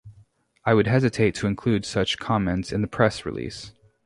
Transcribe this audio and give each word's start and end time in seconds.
I 0.65 0.73
would 0.73 0.87
hesitate 0.87 1.35
to 1.35 1.45
include 1.45 1.85
such 1.85 2.17
comments 2.17 2.71
in 2.73 2.81
the 2.81 2.87
press 2.87 3.23
release. 3.23 3.71